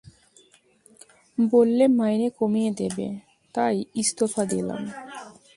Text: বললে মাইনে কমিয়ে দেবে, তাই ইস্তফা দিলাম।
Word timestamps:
বললে 1.37 1.85
মাইনে 1.97 2.27
কমিয়ে 2.39 2.71
দেবে, 2.71 3.07
তাই 3.55 3.75
ইস্তফা 3.95 4.43
দিলাম। 4.45 4.81